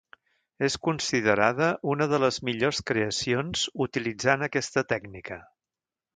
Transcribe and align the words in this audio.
És 0.67 0.77
considerada 0.85 1.67
una 1.91 2.07
de 2.13 2.19
les 2.23 2.39
millors 2.49 2.81
creacions 2.93 3.67
utilitzant 3.89 4.47
aquesta 4.49 4.87
tècnica. 4.97 5.41